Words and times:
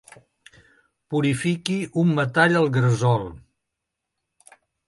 Purifiqui 1.15 1.77
un 2.05 2.15
metall 2.21 2.59
al 2.63 2.67
gresol. 2.79 3.29